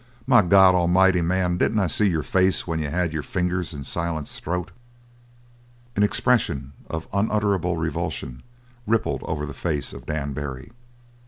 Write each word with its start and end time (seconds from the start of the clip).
My 0.25 0.41
God 0.41 0.73
A'mighty, 0.73 1.21
man, 1.21 1.57
didn't 1.59 1.77
I 1.77 1.85
see 1.85 2.09
your 2.09 2.23
face 2.23 2.65
when 2.65 2.79
you 2.79 2.89
had 2.89 3.13
your 3.13 3.21
fingers 3.21 3.71
in 3.71 3.83
Silent's 3.83 4.39
throat?" 4.39 4.71
An 5.95 6.01
expression 6.01 6.73
of 6.89 7.07
unutterable 7.13 7.77
revulsion 7.77 8.41
rippled 8.87 9.21
over 9.25 9.45
the 9.45 9.53
face 9.53 9.93
of 9.93 10.07
Dan 10.07 10.33
Barry. 10.33 10.71